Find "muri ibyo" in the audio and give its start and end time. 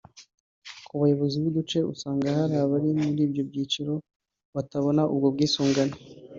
3.03-3.43